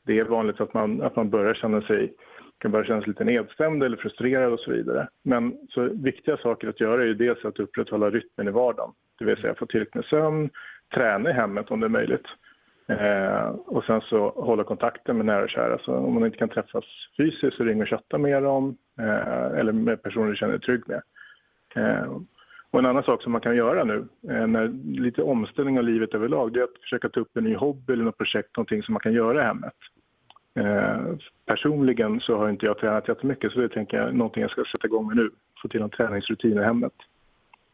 [0.05, 2.13] det är vanligt att man, att man börjar känna sig
[2.61, 5.07] kan börja känna sig lite nedstämd eller frustrerad och så vidare.
[5.23, 8.91] Men så viktiga saker att göra är ju dels att upprätthålla rytmen i vardagen.
[9.19, 10.49] Det vill säga få tillräckligt med sömn,
[10.93, 12.25] träna i hemmet om det är möjligt.
[12.87, 15.77] Eh, och sen så hålla kontakten med nära och kära.
[15.77, 16.85] Så om man inte kan träffas
[17.17, 20.83] fysiskt så ring och chatta med dem eh, eller med personer du känner dig trygg
[20.87, 21.01] med.
[21.75, 22.17] Eh,
[22.71, 24.67] och en annan sak som man kan göra nu, eh, när
[25.01, 28.03] lite omställning av livet överlag, det är att försöka ta upp en ny hobby eller
[28.03, 29.73] något projekt, någonting som man kan göra i hemmet.
[30.59, 34.63] Eh, personligen så har inte jag tränat jättemycket så det tänker jag någonting jag ska
[34.75, 35.29] sätta igång med nu.
[35.61, 36.93] Få till en träningsrutin i hemmet.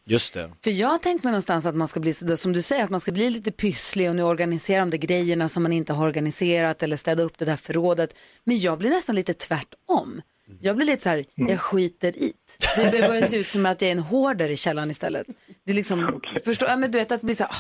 [0.10, 0.50] Just det.
[0.64, 3.00] För jag har tänkt mig någonstans att man ska bli, som du säger, att man
[3.00, 6.84] ska bli lite pysslig och nu organisera de där grejerna som man inte har organiserat
[6.84, 8.16] eller städa upp det där förrådet.
[8.44, 10.22] Men jag blir nästan lite tvärtom.
[10.62, 12.34] Jag blir lite så här, jag skiter i
[12.76, 12.92] det.
[12.92, 15.28] Det börjar se ut som att jag är en hoarder i källaren istället.
[15.64, 17.56] Det är liksom, förstår, ja, men du vet att blir så här, ah,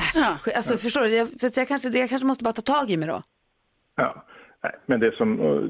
[0.00, 2.90] alltså, skit- alltså, förstår du, jag, för jag, kanske, jag kanske måste bara ta tag
[2.90, 3.22] i mig då.
[3.96, 4.24] Ja,
[4.62, 5.62] nej, men, det som, eh,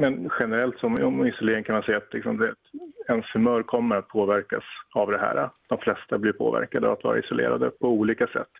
[0.00, 2.54] men generellt som om isolering kan man säga att liksom det,
[3.08, 5.50] ens humör kommer att påverkas av det här.
[5.68, 8.50] De flesta blir påverkade av att vara isolerade på olika sätt.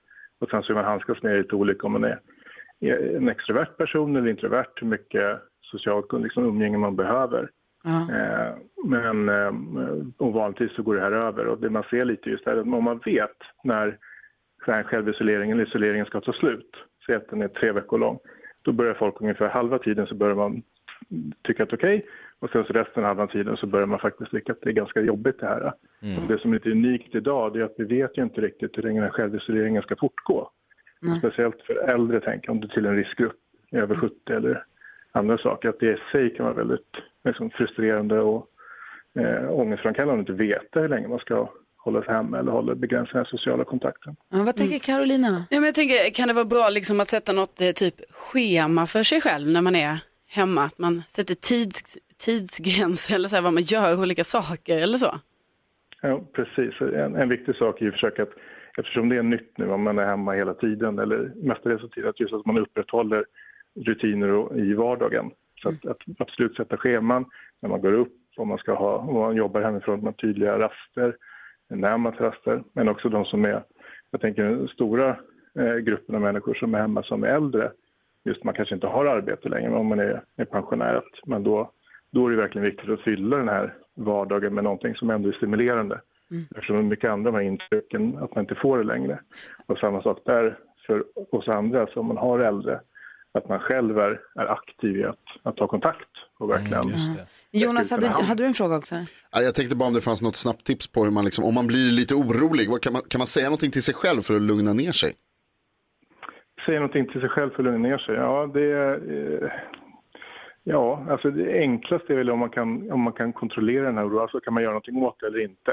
[0.41, 2.21] Och sen så är man handskas med det lite olika om man är
[3.17, 7.51] en extrovert person eller introvert, hur mycket socialt liksom, umgänge man behöver.
[7.87, 9.53] Eh, men eh,
[10.19, 12.85] vanligtvis så går det här över och det man ser lite just är att om
[12.85, 13.99] man vet när
[14.59, 16.71] självisoleringen eller isoleringen ska ta slut,
[17.07, 18.19] säg att den är tre veckor lång,
[18.65, 20.63] då börjar folk ungefär halva tiden så börjar man
[21.43, 22.07] tycka att det okej
[22.39, 24.73] och sen så resten av halva tiden så börjar man faktiskt tycka att det är
[24.73, 25.73] ganska jobbigt det här.
[26.03, 26.23] Mm.
[26.23, 28.79] Och det som är lite unikt idag det är att vi vet ju inte riktigt
[28.79, 30.51] hur länge den här självisoleringen ska fortgå.
[31.19, 33.37] Speciellt för äldre, tänker om du till en riskgrupp,
[33.73, 34.65] över 70 eller
[35.13, 38.49] andra saker, att det i sig kan vara väldigt liksom, frustrerande och
[39.15, 41.49] eh, ångestframkallande att inte veta hur länge man ska
[41.85, 44.17] hålla sig hemma eller hålla, begränsa den sociala kontakten.
[44.29, 45.45] Ja, vad tänker Carolina?
[45.51, 48.87] Ja, men jag tänker, kan det vara bra liksom att sätta något eh, typ schema
[48.87, 50.65] för sig själv när man är hemma?
[50.65, 55.15] Att man sätter tids, tidsgränser eller så här, vad man gör, olika saker eller så?
[56.03, 56.81] Ja, precis.
[56.81, 58.33] En, en viktig sak är ju att försöka att,
[58.79, 62.11] eftersom det är nytt nu, om man är hemma hela tiden eller mestadels av tiden,
[62.11, 63.25] att just att man upprätthåller
[63.87, 65.31] rutiner och, i vardagen.
[65.63, 67.25] Så att, att absolut sätta scheman
[67.61, 71.17] när man går upp, om man ska ha, om man jobbar hemifrån med tydliga raster,
[71.69, 73.65] när man tar raster, men också de som är,
[74.11, 75.17] jag tänker den stora
[75.59, 77.73] eh, gruppen av människor som är hemma som är äldre,
[78.25, 81.71] just man kanske inte har arbete längre, men om man är, är pensionär, man då,
[82.11, 85.33] då är det verkligen viktigt att fylla den här vardagen med någonting som ändå är
[85.33, 86.01] stimulerande.
[86.51, 89.19] Eftersom mycket andra här intrycken, att man inte får det längre.
[89.67, 92.81] Och samma sak där för oss andra, så om man har äldre,
[93.39, 96.83] att man själv är, är aktiv i att, att ta kontakt och verkligen...
[97.53, 98.95] Jonas, hade, hade du en fråga också?
[99.33, 101.55] Ja, jag tänkte bara om det fanns något snabbt tips på hur man, liksom, om
[101.55, 104.37] man blir lite orolig, vad kan, man, kan man säga någonting till sig själv för
[104.37, 105.13] att lugna ner sig?
[106.67, 108.15] Säga någonting till sig själv för att lugna ner sig.
[108.15, 108.93] Ja, det är...
[109.43, 109.51] Eh,
[110.65, 114.07] ja, alltså det enklaste är väl om man kan, om man kan kontrollera den här
[114.07, 114.23] oron.
[114.23, 115.73] Alltså kan man göra någonting åt det eller inte?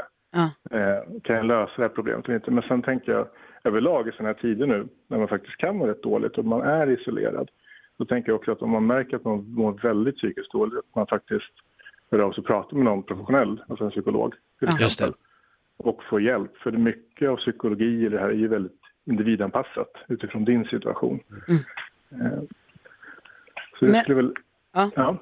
[0.71, 2.51] Eh, kan jag lösa det här problemet eller inte?
[2.51, 3.27] Men sen tänker jag
[3.63, 6.61] överlag i sådana här tider nu, när man faktiskt kan må rätt dåligt och man
[6.61, 7.49] är isolerad,
[7.97, 10.95] då tänker jag också att om man märker att man mår väldigt psykiskt dåligt, att
[10.95, 11.51] man faktiskt
[12.11, 15.15] hör av sig och pratar med någon professionell, alltså en psykolog till exempel,
[15.77, 16.57] och får hjälp.
[16.57, 21.19] För mycket av psykologi i det här är ju väldigt individanpassat utifrån din situation.
[22.11, 22.41] Eh,
[23.79, 24.33] Så Men- skulle väl...
[24.95, 25.17] Ja.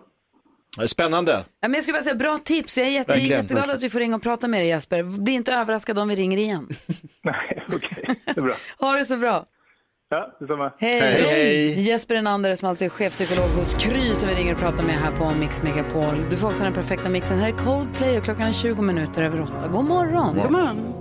[0.87, 1.31] Spännande.
[1.31, 2.77] Ja, men jag skulle bara säga bra tips.
[2.77, 3.41] Jag är, jätte, jag är Verkligen.
[3.41, 5.03] jätteglad att vi får ringa och prata med dig Jesper.
[5.03, 6.69] Bli inte överraskad om vi ringer igen.
[7.23, 8.03] Nej, okej.
[8.25, 8.55] Det är bra.
[8.79, 9.45] Ha det så bra.
[10.11, 10.73] Ja, detsamma.
[10.79, 11.79] Hej!
[11.81, 15.11] Jesper Enander som alltså är chefpsykolog hos Kry som vi ringer och pratar med här
[15.11, 16.25] på Mix Megapol.
[16.29, 17.39] Du får också den perfekta mixen.
[17.39, 19.67] Här är Coldplay och klockan är 20 minuter över 8.
[19.71, 20.35] God morgon!
[20.35, 20.93] God morgon.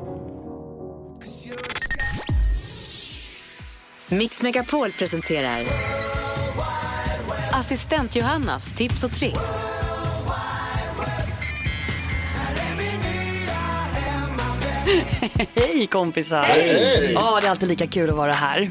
[4.08, 5.64] Mix Megapol presenterar
[7.58, 9.38] Assistent Johannas tips och tricks.
[15.54, 16.42] Hej kompisar!
[16.42, 17.12] Hej!
[17.14, 18.70] Ja, det är alltid lika kul att vara här.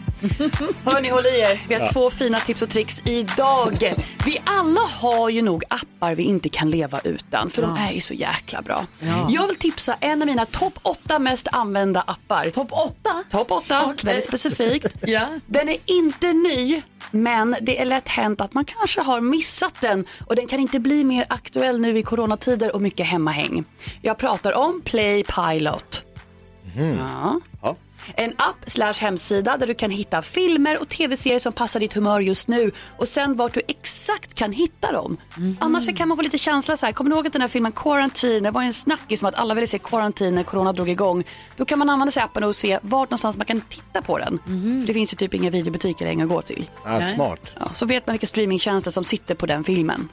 [0.85, 1.65] Hörni, håll i er.
[1.67, 1.91] Vi har Ja.
[1.91, 3.93] två fina tips och tricks idag.
[4.25, 7.87] Vi alla har ju nog appar vi inte kan leva utan, för de Ja.
[7.89, 8.85] är ju så jäkla bra.
[8.99, 9.27] Ja.
[9.29, 12.49] Jag vill tipsa en av mina topp åtta mest använda appar.
[12.49, 13.23] Topp åtta?
[13.31, 13.95] Topp åtta, Okej.
[14.03, 14.87] väldigt specifikt.
[15.01, 15.27] Ja.
[15.45, 20.05] Den är inte ny, men det är lätt hänt att man kanske har missat den
[20.25, 23.63] och den kan inte bli mer aktuell nu i coronatider och mycket hemmahäng.
[24.01, 26.03] Jag pratar om Play Pilot.
[27.61, 27.75] Ja.
[28.15, 32.19] En app slash hemsida där du kan hitta filmer och tv-serier som passar ditt humör
[32.19, 35.17] just nu och sen vart du exakt kan hitta dem.
[35.59, 37.49] Annars så kan man få lite känsla så här, kommer ni ihåg att den här
[37.49, 40.89] filmen Quarantine, det var en snackis som att alla ville se Quarantine när corona drog
[40.89, 41.23] igång.
[41.57, 44.39] Då kan man använda sig appen och se vart någonstans man kan titta på den.
[44.81, 46.69] För det finns ju typ inga videobutiker längre att gå till.
[46.85, 47.41] Ah, smart.
[47.59, 50.09] Ja, så vet man vilka streamingtjänster som sitter på den filmen.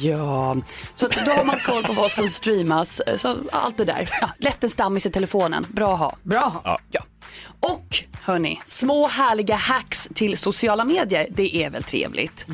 [0.00, 0.56] Ja,
[0.94, 3.02] så att då har man koll på vad som streamas.
[3.16, 4.08] Så allt det där.
[4.20, 5.66] Ja, lätt en stammis i telefonen.
[5.68, 6.16] Bra att ha.
[6.22, 6.78] Bra ja.
[6.90, 7.01] ja.
[7.62, 11.26] Och hörni, små härliga hacks till sociala medier.
[11.30, 12.46] Det är väl trevligt.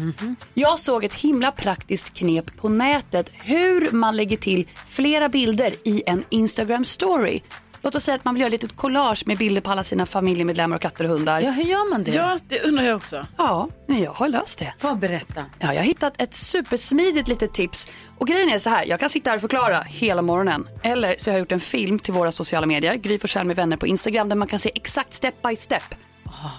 [0.55, 6.03] Jag såg ett himla praktiskt knep på nätet hur man lägger till flera bilder i
[6.07, 7.41] en Instagram story.
[7.83, 10.07] Låt oss säga att man vill göra ett litet collage med bilder på alla sina
[10.07, 11.41] familjemedlemmar och katter och hundar.
[11.41, 12.11] Ja, hur gör man det?
[12.11, 13.27] Ja, det undrar jag också.
[13.37, 14.75] Ja, men jag har löst det.
[14.79, 15.45] Får berätta?
[15.59, 17.89] Ja, jag har hittat ett supersmidigt litet tips.
[18.19, 20.69] Och grejen är så här, jag kan sitta här och förklara hela morgonen.
[20.83, 23.77] Eller så har jag gjort en film till våra sociala medier, Gry Forssell med vänner
[23.77, 25.83] på Instagram, där man kan se exakt step by step.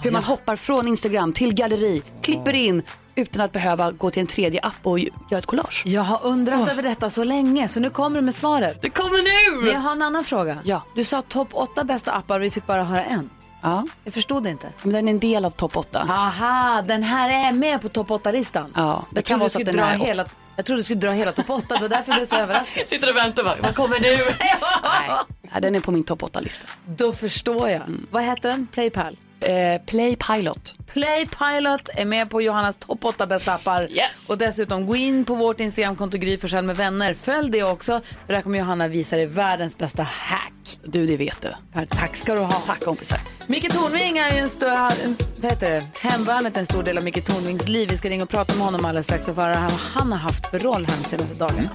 [0.03, 2.83] hur man hoppar från Instagram till galleri, klipper in
[3.15, 5.83] utan att behöva gå till en tredje app och göra ett collage.
[5.85, 8.81] Jag har undrat över detta så länge, så nu kommer du med svaret.
[8.81, 9.17] Det kommer
[9.51, 9.61] nu!
[9.65, 10.57] Men jag har en annan fråga.
[10.63, 10.83] Ja.
[10.95, 13.29] Du sa topp åtta bästa appar, vi fick bara höra en.
[13.61, 13.85] Ja.
[14.03, 14.67] Jag förstod det inte.
[14.83, 15.99] Men den är en del av topp 8.
[16.09, 18.73] Aha, den här är med på topp 8-listan.
[18.75, 20.83] Ja, det jag kan vara du så att den dra är- hela jag trodde du
[20.83, 22.87] skulle dra hela topp 8, det var därför jag blev så överraskad.
[22.87, 24.17] Sitter och väntar bara, vad kommer nu?
[25.51, 26.67] Nej, den är på min topp 8-lista.
[26.85, 27.81] Då förstår jag.
[28.11, 28.67] Vad heter den?
[28.67, 29.17] Playpal?
[29.49, 30.75] Eh, Play Pilot.
[30.93, 33.91] Play Pilot är med på Johannas topp 8 bästa appar.
[33.91, 34.29] Yes.
[34.29, 37.13] Och dessutom gå in på vårt Instagramkonto Gry Forssell med vänner.
[37.13, 40.53] Följ det också, för där kommer Johanna visa dig världens bästa hack.
[40.83, 41.53] Du, det vet du.
[41.73, 42.51] Per, tack ska du ha.
[42.51, 43.19] Tack kompisar.
[43.47, 45.83] Micke Tornving är ju en stor, en, vad heter det?
[46.01, 47.89] Hemvärnet är en stor del av Micke Tornvings liv.
[47.89, 50.19] Vi ska ringa och prata med honom alldeles strax och få höra vad han har
[50.19, 51.69] haft för roll här de senaste dagarna.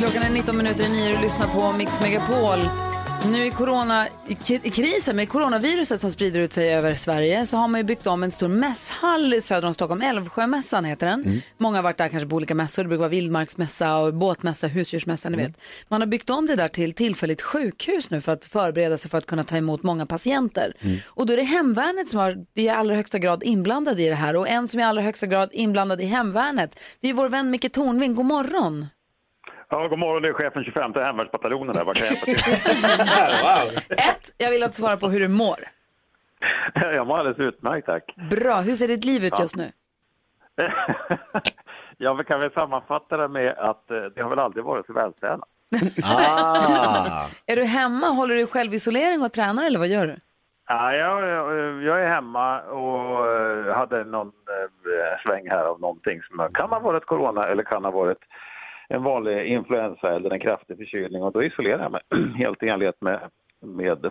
[0.00, 2.58] Klockan är 19 minuter i nio och lyssnar på Mix Megapol.
[3.32, 4.06] Nu i, corona,
[4.62, 8.06] i krisen med coronaviruset som sprider ut sig över Sverige så har man ju byggt
[8.06, 10.02] om en stor mässhall söder om Stockholm.
[10.02, 11.42] Älvsjömässan heter den.
[11.58, 12.82] Många har varit där kanske på olika mässor.
[12.82, 15.60] Det brukar vara vildmarksmässa och båtmässa, husdjursmässa, ni vet.
[15.88, 19.18] Man har byggt om det där till tillfälligt sjukhus nu för att förbereda sig för
[19.18, 20.72] att kunna ta emot många patienter.
[21.06, 24.36] Och då är det hemvärnet som har, i allra högsta grad inblandad i det här
[24.36, 26.80] och en som är i allra högsta grad inblandad i hemvärnet.
[27.00, 28.14] Det är vår vän Micke Tornving.
[28.14, 28.86] God morgon!
[29.70, 31.84] Ja, god morgon, det är chefen 25 hemvärnsbataljonen här.
[31.84, 33.96] Vad kan jag hjälpa till?
[33.98, 35.56] Ett, jag vill att du svarar på hur du mår.
[36.74, 38.14] Jag mår alldeles utmärkt, tack.
[38.30, 39.42] Bra, hur ser ditt liv ut Ja.
[39.42, 39.72] just nu?
[41.98, 45.48] Jag kan väl sammanfatta det med att eh, det har väl aldrig varit så vältränat.
[46.04, 47.26] Ah.
[47.46, 50.16] Är du hemma, håller du självisolering och tränar eller vad gör du?
[50.68, 56.22] Ja, jag, jag- jag är hemma och eh, hade någon eh, sväng här av någonting
[56.22, 58.18] som kan ha varit corona eller kan ha varit
[58.90, 62.02] en vanlig influensa eller en kraftig förkylning och då isolerar jag mig
[62.36, 63.20] helt i enlighet med,
[63.62, 64.10] med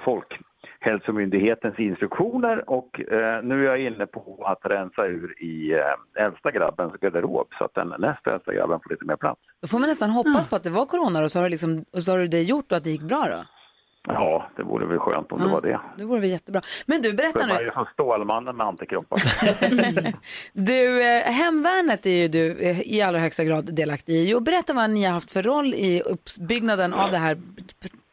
[0.80, 6.52] Hälsomyndighetens instruktioner och eh, nu är jag inne på att rensa ur i eh, äldsta
[6.52, 9.42] grabbens garderob så att den nästa äldsta grabben får lite mer plats.
[9.62, 11.86] Då får man nästan hoppas på att det var corona och så har du, liksom,
[11.94, 13.59] och så har du det gjort och att det gick bra då.
[14.08, 15.80] Ja, det vore väl skönt om det var det.
[15.98, 16.62] Det vore väl jättebra.
[16.86, 17.66] Men du, berätta För man är nu.
[17.66, 19.20] ju som Stålmannen med antikroppar.
[20.54, 24.34] Du, eh, hemvärnet är ju du eh, i allra högsta grad delaktig i.
[24.36, 27.38] Och berätta vad ni har haft för roll i uppbyggnaden av det här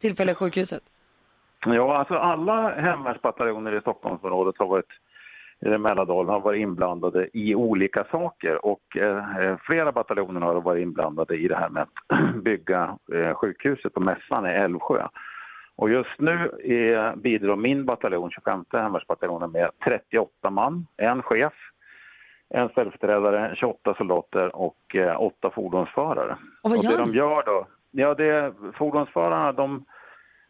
[0.01, 0.83] tillfälliga sjukhuset.
[1.65, 4.91] Ja, alltså alla hemvärnsbataljoner i Stockholmsområdet har varit
[5.61, 11.35] eller Mälardalen har varit inblandade i olika saker och eh, flera bataljoner har varit inblandade
[11.35, 15.07] i det här med att bygga eh, sjukhuset på Mässan i Älvsjö.
[15.77, 21.53] Och just nu är, bidrar min bataljon, 25 hemvärnsbataljonen, med 38 man, en chef,
[22.49, 26.37] en ställföreträdare, 28 soldater och eh, 8 fordonsförare.
[26.61, 27.17] Och vad det gör de ni?
[27.17, 27.67] gör då?
[27.91, 29.85] Ja, det, fordonsförarna de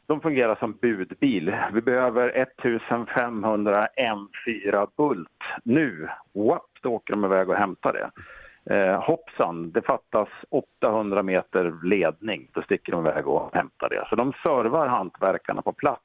[0.07, 1.55] de fungerar som budbil.
[1.73, 5.29] Vi behöver 1500 M4 Bult
[5.63, 6.09] nu.
[6.33, 6.69] What?
[6.81, 8.11] Då åker de iväg och hämtar det.
[8.69, 12.49] Eh, hoppsan, det fattas 800 meter ledning.
[12.53, 14.05] Då sticker de iväg och hämtar det.
[14.09, 16.03] Så de servar hantverkarna på plats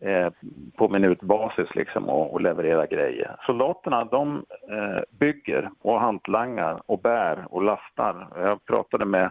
[0.00, 0.28] eh,
[0.76, 3.36] på minutbasis liksom och, och levererar grejer.
[3.46, 8.28] Soldaterna de eh, bygger och hantlangar och bär och lastar.
[8.36, 9.30] Jag pratade med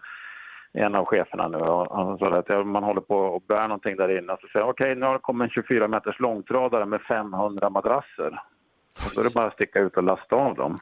[0.73, 4.17] en av cheferna nu och han sa att man håller på och bär någonting där
[4.17, 4.38] inne.
[4.41, 8.39] Så säger okej okej, nu har det kommit en 24 meters långtradare med 500 madrasser.
[9.05, 10.79] Och då är det bara att sticka ut och lasta av dem.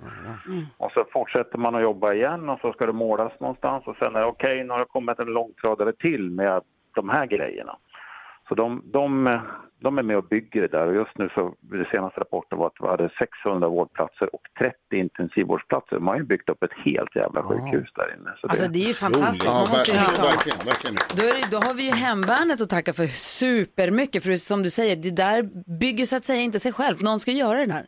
[0.78, 4.16] Och så fortsätter man att jobba igen och så ska det målas någonstans och sen
[4.16, 6.62] är det okej, nu har det kommit en långtradare till med
[6.96, 7.78] de här grejerna.
[8.48, 9.40] Så de, de,
[9.82, 12.68] de är med och bygger det där och just nu så, det senaste rapporten var
[12.68, 16.00] att vi hade 600 vårdplatser och 30 intensivvårdsplatser.
[16.00, 18.32] Man har ju byggt upp ett helt jävla sjukhus där inne.
[18.42, 19.46] Så Alltså det är ju fantastiskt.
[19.46, 20.26] Man Ja, måste ju verkligen, liksom...
[20.26, 20.96] verkligen, verkligen.
[21.18, 24.24] Då, är det, då har vi ju hemvärnet att tacka för supermycket.
[24.24, 25.44] För som du säger, det där
[25.80, 27.04] bygger så att säga inte sig själv.
[27.04, 27.86] Någon ska göra det där.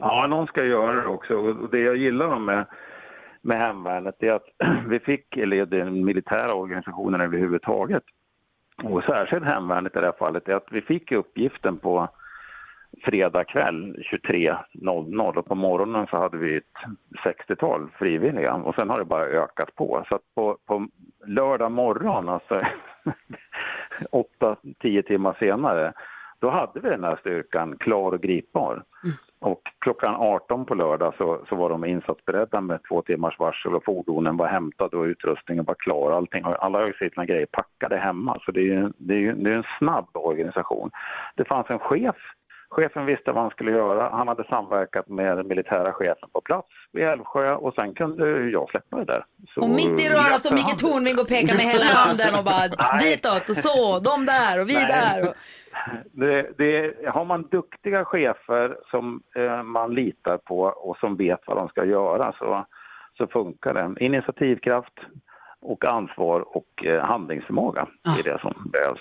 [0.00, 1.34] Ja, någon ska göra det också.
[1.34, 2.66] Och det jag gillar med,
[3.42, 4.48] med hemvärnet är att
[4.86, 8.02] vi fick, eller den militära organisationen överhuvudtaget,
[8.82, 12.08] och särskilt hemvärnet i det här fallet, är att vi fick uppgiften på
[13.04, 16.64] fredag kväll 23.00 och på morgonen så hade vi ett
[17.24, 20.04] 60-tal frivilliga och sen har det bara ökat på.
[20.08, 20.88] Så att på, på
[21.26, 22.62] lördag morgon, alltså
[24.80, 25.92] 8-10 timmar senare,
[26.38, 28.72] då hade vi den här styrkan klar och gripbar.
[28.72, 29.16] Mm.
[29.40, 33.84] Och klockan 18 på lördag så, så var de insatsberedda med två timmars varsel och
[33.84, 36.12] fordonen var hämtade och utrustningen var klar.
[36.12, 36.86] Allting, alla har
[37.26, 40.90] grejer packade hemma så det är ju det är, ju- det är en snabb organisation.
[41.36, 42.16] Det fanns en chef.
[42.70, 44.10] Chefen visste vad han skulle göra.
[44.10, 48.70] Han hade samverkat med den militära chefen på plats vid Älvsjö och sen kunde jag
[48.70, 49.24] släppa det där.
[49.54, 52.66] Så Och mitt i röran står Micke Tornving och pekar med hela handen och bara
[53.00, 54.86] ditåt och så, de där och vi Nej.
[54.88, 55.28] där.
[55.28, 55.34] Och...
[56.12, 61.56] Det, det, har man duktiga chefer som eh, man litar på och som vet vad
[61.56, 62.66] de ska göra så,
[63.18, 64.04] så funkar det.
[64.04, 64.98] Initiativkraft
[65.60, 67.86] och ansvar och eh, handlingsförmåga
[68.18, 69.00] är det som behövs.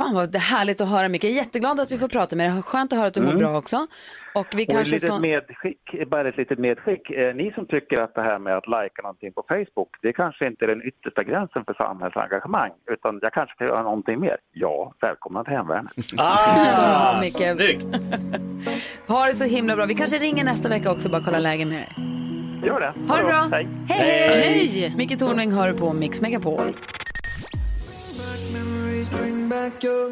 [0.00, 1.24] Fan vad det är härligt att höra Micke.
[1.24, 2.62] Jag är jätteglad att vi får prata med dig.
[2.62, 3.38] Skönt att höra att du mår Mm.
[3.38, 3.76] bra också.
[4.34, 5.20] Och vi Och ett kanske litet så...
[5.20, 7.10] medskick, bara ett litet medskick.
[7.10, 10.46] Eh, ni som tycker att det här med att lajka någonting på Facebook, det kanske
[10.46, 14.36] inte är den yttersta gränsen för samhällsengagemang, utan jag kanske kan göra någonting mer.
[14.52, 15.92] Ja, välkomna till hemvärnet.
[16.16, 17.46] Tack ska du ha Micke.
[17.56, 17.86] Snyggt.
[19.08, 19.86] Ha det så himla bra.
[19.86, 21.88] Vi kanske ringer nästa vecka också och bara kolla läget med dig.
[22.68, 22.94] Gör det.
[23.08, 23.48] Ha det bra.
[23.52, 23.68] Hej.
[23.88, 24.68] Hej!
[24.68, 24.94] Hej!
[24.96, 26.72] Micke Tornving hör på Mix Megapol.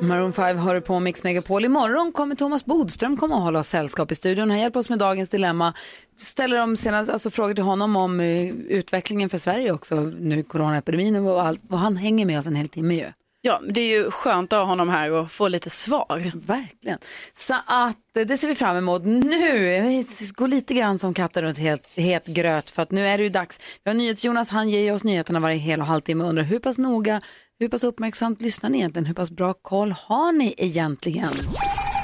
[0.03, 1.65] Maroon 5 hör på Mix Megapol.
[1.65, 4.51] Imorgon kommer Thomas Bodström komma och hålla oss sällskap i studion.
[4.51, 5.75] Han hjälper oss med dagens dilemma.
[6.21, 11.17] Ställer de senast, alltså, frågor till honom om eh, utvecklingen för Sverige också, nu coronaepidemin
[11.17, 11.61] och allt.
[11.71, 13.13] Och han hänger med oss en hel timme ju.
[13.41, 16.33] Ja, det är ju skönt att ha honom här och få lite svar.
[16.47, 16.99] Verkligen.
[17.33, 19.05] Så att eh, det ser vi fram emot.
[19.05, 23.25] Nu, går lite grann som katten runt het, het gröt för att nu är det
[23.25, 23.61] ju dags.
[23.85, 26.79] Vi har NyhetsJonas, han ger oss nyheterna varje hel och halvtimme och undrar hur pass
[26.79, 27.21] noga,
[27.59, 29.07] hur pass uppmärksamt lyssnar ni egentligen?
[29.07, 31.33] Hur pass bra koll har ni egentligen?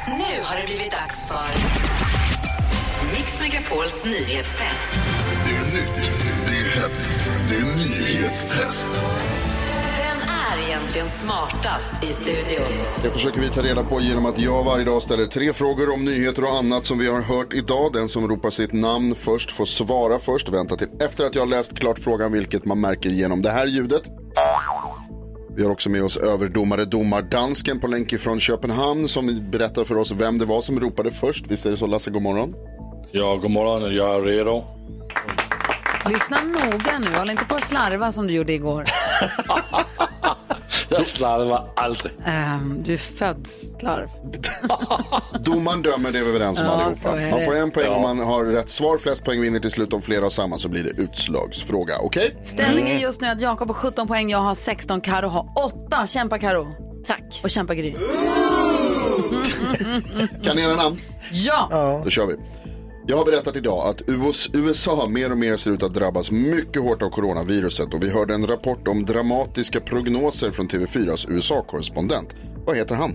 [0.07, 1.49] Nu har det blivit dags för
[3.17, 4.91] Mix Megapols nyhetstest.
[5.45, 6.13] Det är nytt,
[6.47, 7.13] det är hett,
[7.49, 8.91] det är nyhetstest.
[10.55, 12.67] Är egentligen smartast i studion?
[13.03, 16.05] Det försöker vi ta reda på genom att jag varje dag ställer tre frågor om
[16.05, 17.93] nyheter och annat som vi har hört idag.
[17.93, 20.49] Den som ropar sitt namn först får svara först.
[20.49, 23.67] Vänta till efter att jag har läst klart frågan, vilket man märker genom det här
[23.67, 24.03] ljudet.
[25.57, 30.13] Vi har också med oss överdomare domardansken på länk från Köpenhamn som berättar för oss
[30.13, 31.47] vem det var som ropade först.
[31.49, 32.55] Visst är det så Lasse, god morgon?
[33.13, 33.95] Ja, god morgon.
[33.95, 34.65] Jag är redo.
[36.09, 38.85] Lyssna noga nu, håll inte på att slarva som du gjorde igår.
[40.99, 42.13] Jag slarvar aldrig.
[42.25, 44.09] Ehm, du är född slarv.
[45.45, 47.37] Domaren dömer, det är vi överens om Ja, allihopa.
[47.37, 47.95] Man får en poäng Ja.
[47.97, 48.99] om man har rätt svar.
[48.99, 49.93] Flest poäng vinner till slut.
[49.93, 51.95] Om flera har samma så blir det utslagsfråga.
[52.01, 52.37] Okej?
[52.43, 56.07] Ställningen just nu är att Jakob har 17 poäng, jag har 16, Karo har 8.
[56.07, 56.67] Kämpa Karo.
[57.07, 57.41] Tack.
[57.45, 57.95] Och kämpa Gry.
[60.45, 60.97] Kan ni era namn?
[61.33, 62.01] Ja.
[62.05, 62.35] Då kör vi.
[63.07, 66.83] Jag har berättat idag att US- USA mer och mer ser ut att drabbas mycket
[66.83, 72.35] hårt av coronaviruset och vi hörde en rapport om dramatiska prognoser från TV4s USA-korrespondent.
[72.67, 73.15] Vad heter han?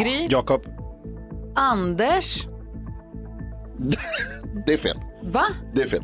[0.00, 0.26] Gry.
[0.30, 0.62] Jakob.
[1.56, 2.46] Anders.
[4.66, 4.98] Det är fel.
[5.22, 5.44] Va?
[5.74, 6.02] Det är fel.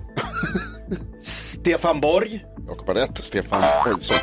[1.20, 2.44] Stefan Borg.
[2.68, 3.24] Jakob har rätt.
[3.24, 3.94] Stefan Borg.
[4.00, 4.14] Så.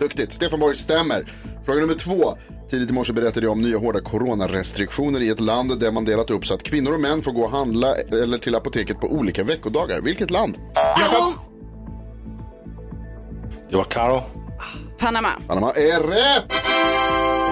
[0.00, 0.32] Duktigt.
[0.32, 1.32] Stefan Borg stämmer.
[1.66, 2.38] Fråga nummer två.
[2.70, 6.30] Tidigt i morse berättade jag om nya hårda coronarestriktioner i ett land där man delat
[6.30, 9.44] upp så att kvinnor och män får gå och handla eller till apoteket på olika
[9.44, 10.00] veckodagar.
[10.00, 10.58] Vilket land?
[10.74, 11.34] Jakob.
[13.70, 14.22] Det var Karo.
[14.98, 15.30] Panama.
[15.46, 16.64] Panama är rätt!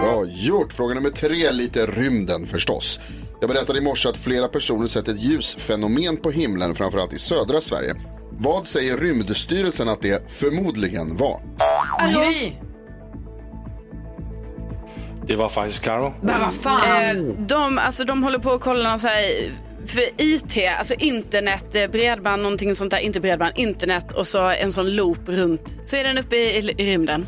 [0.02, 0.72] Bra gjort.
[0.72, 3.00] Fråga nummer tre, lite rymden förstås.
[3.40, 7.60] Jag berättade i morse att flera personer sett ett ljusfenomen på himlen, framförallt i södra
[7.60, 7.94] Sverige.
[8.30, 11.40] Vad säger Rymdstyrelsen att det förmodligen var?
[11.98, 12.52] Gry.
[15.26, 16.14] Det var faktiskt Karo.
[16.20, 17.04] Men vad fan.
[17.04, 19.50] Eh, de, alltså, de håller på att kolla så här,
[19.86, 24.72] för IT, alltså internet, eh, bredband, någonting sånt där, inte bredband, internet och så en
[24.72, 25.74] sån loop runt.
[25.82, 27.26] Så är den uppe i, i rymden.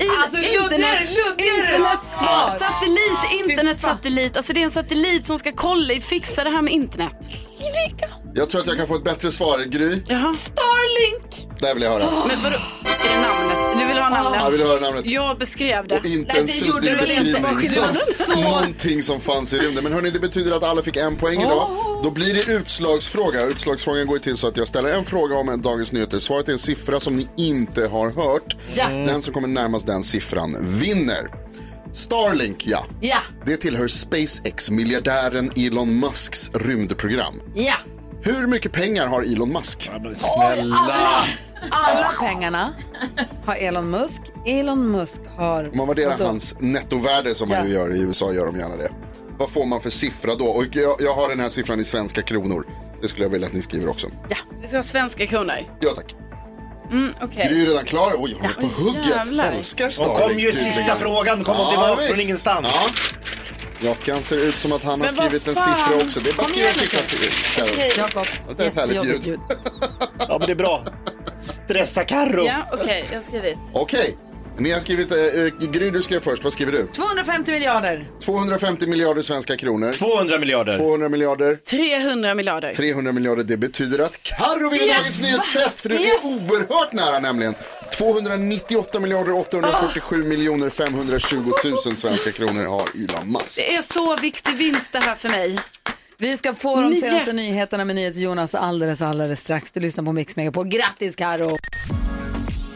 [0.00, 1.98] I, Alltså, luddigare, luddigare internet,
[2.58, 4.36] satellit, internet, satellit.
[4.36, 7.16] Alltså det är en satellit som ska kolla, fixa det här med internet.
[8.34, 9.58] Jag tror att jag kan få ett bättre svar.
[9.58, 10.00] Gry,
[10.36, 11.48] Starlink!
[11.62, 12.04] där vill jag höra.
[12.28, 13.78] Men vadå, är det namnet?
[13.80, 14.40] Du vill ha namnet?
[14.44, 15.06] Jag vill höra namnet.
[15.06, 15.98] Jag beskrev det.
[15.98, 17.42] Och inte en suddig beskrivning
[18.42, 19.84] någonting som fanns i rymden.
[19.84, 21.68] Men hörni, det betyder att alla fick en poäng idag.
[22.04, 23.44] Då blir det utslagsfråga.
[23.44, 26.18] Utslagsfrågan går ju till så att jag ställer en fråga om en Dagens Nyheter.
[26.18, 28.56] Svaret är en siffra som ni inte har hört.
[28.74, 28.88] Ja.
[28.88, 31.41] Den som kommer närmast den siffran vinner.
[31.92, 32.84] Starlink, ja.
[33.00, 33.18] Ja.
[33.46, 37.42] Det tillhör SpaceX-miljardären Elon Musks rymdprogram.
[37.54, 37.74] Ja.
[38.22, 39.90] Hur mycket pengar har Elon Musk?
[40.38, 41.24] Alla,
[41.70, 42.72] alla pengarna
[43.44, 44.20] har Elon Musk.
[44.46, 45.70] Elon Musk har...
[45.70, 46.24] Om man värderar Vadå?
[46.24, 48.92] hans nettovärde som man ju gör i USA gör de gärna det.
[49.38, 50.46] Vad får man för siffra då?
[50.46, 52.66] Och jag, jag har den här siffran i svenska kronor.
[53.02, 54.06] Det skulle jag vilja att ni skriver också.
[54.28, 55.54] Ja, vi ska ha svenska kronor.
[55.80, 56.14] Ja tack.
[56.92, 57.48] Mm, okej.
[57.48, 58.12] Gry är redan klar.
[58.18, 59.06] Oj, hon är på hugget.
[59.06, 59.52] jävlar.
[59.52, 60.18] Älskar Och Starlink.
[60.18, 60.72] kom ju tydligen.
[60.72, 62.22] sista frågan, kom hon tillbaka från visst.
[62.28, 62.66] ingenstans.
[62.72, 62.86] Ja.
[63.88, 66.20] Jockan ser ut som att han har skrivit en siffra också.
[66.20, 67.64] Det är bara att skriva en siffra.
[67.64, 67.92] Okej.
[67.96, 68.26] Jakob,
[68.56, 69.26] Det är ett härligt ljud.
[69.26, 69.40] ljud.
[70.18, 70.84] Ja men det är bra.
[71.38, 72.44] Stressa Carro.
[72.44, 73.58] Ja, okej, jag har skrivit.
[73.72, 74.16] Okej,
[74.58, 76.86] ni har skrivit, äh, Gry du skrev först, vad skriver du?
[76.86, 78.06] 250 miljarder.
[78.24, 79.92] 250 miljarder svenska kronor.
[79.92, 80.76] 200 miljarder.
[80.78, 81.56] 200 miljarder.
[81.70, 82.74] 300 miljarder.
[82.74, 84.96] 300 miljarder, det betyder att Carro vinner Yes!
[84.96, 86.24] dagens nyhetstest för du Yes!
[86.24, 87.54] är oerhört nära nämligen.
[87.98, 93.56] 298 miljarder 847 miljoner 520 000 svenska kronor har Elon Musk.
[93.56, 95.58] Det är så viktig vinst det här för mig.
[96.18, 97.00] Vi ska få de Nio.
[97.00, 99.70] senaste nyheterna med NyhetsJonas alldeles, alldeles strax.
[99.70, 100.68] Du lyssnar på Mix Megapol.
[100.68, 101.58] Grattis Karo!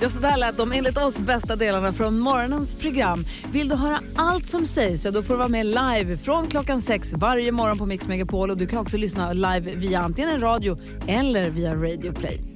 [0.01, 3.25] Ja, så där lät de enligt oss bästa delarna från morgonens program.
[3.53, 6.81] Vill du höra allt som sägs så då får du vara med live från klockan
[6.81, 8.51] sex varje morgon på Mix Megapol.
[8.51, 12.56] Och du kan också lyssna live via antingen radio eller via Radio Play.